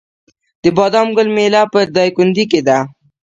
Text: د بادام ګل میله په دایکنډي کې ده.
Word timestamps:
د 0.61 0.65
بادام 0.77 1.07
ګل 1.17 1.27
میله 1.35 1.61
په 1.73 1.79
دایکنډي 1.95 2.45
کې 2.51 2.61
ده. 2.67 2.77